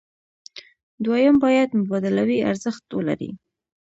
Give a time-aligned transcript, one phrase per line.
[1.03, 3.31] دویم باید مبادلوي ارزښت ولري.